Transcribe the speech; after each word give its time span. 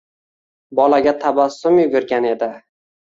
Bolaga 0.79 1.13
tabassum 1.25 1.77
yugurgan 1.85 2.27
edi. 2.35 2.49